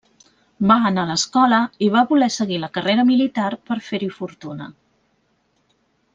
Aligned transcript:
Va 0.69 0.77
anar 0.89 1.03
a 1.09 1.15
escola 1.19 1.59
i 1.87 1.89
va 1.97 2.03
voler 2.13 2.29
seguir 2.37 2.59
la 2.63 2.71
carrera 2.79 3.05
militar 3.11 3.47
per 3.69 3.79
fer-hi 3.91 4.11
fortuna. 4.17 4.71